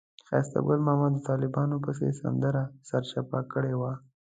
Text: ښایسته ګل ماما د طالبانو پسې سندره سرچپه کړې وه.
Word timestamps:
ښایسته 0.27 0.59
ګل 0.67 0.79
ماما 0.87 1.07
د 1.13 1.17
طالبانو 1.29 1.75
پسې 1.83 2.07
سندره 2.21 2.63
سرچپه 2.89 3.39
کړې 3.51 3.73
وه. 3.79 3.91